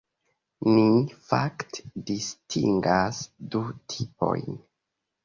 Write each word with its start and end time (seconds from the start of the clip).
Ni 0.69 0.85
fakte 1.27 1.83
distingas 2.07 3.21
du 3.57 3.63
tipojn. 3.95 4.57